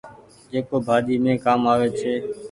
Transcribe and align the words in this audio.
جيڪو 0.51 0.77
ڀآڃي 0.85 1.15
مين 1.23 1.37
ڪآم 1.43 1.59
آوي 1.71 1.89
ڇي۔ 1.99 2.13